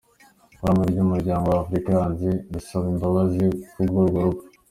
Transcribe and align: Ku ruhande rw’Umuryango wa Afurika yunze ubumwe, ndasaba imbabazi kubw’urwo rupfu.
Ku 0.53 0.57
ruhande 0.65 0.87
rw’Umuryango 0.93 1.45
wa 1.47 1.59
Afurika 1.63 1.87
yunze 1.95 2.27
ubumwe, 2.27 2.33
ndasaba 2.49 2.85
imbabazi 2.93 3.45
kubw’urwo 3.71 4.19
rupfu. 4.25 4.45